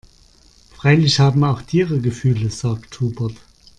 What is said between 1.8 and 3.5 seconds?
Gefühle, sagt Hubert.